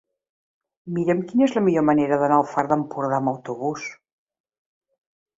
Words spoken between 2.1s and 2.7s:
d'anar al Far